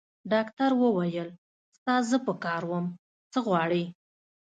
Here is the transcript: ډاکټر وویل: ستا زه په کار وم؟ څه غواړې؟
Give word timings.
ډاکټر 0.31 0.71
وویل: 0.81 1.29
ستا 1.77 1.95
زه 2.09 2.17
په 2.25 2.33
کار 2.43 2.61
وم؟ 2.69 2.85
څه 3.31 3.39
غواړې؟ 3.45 3.83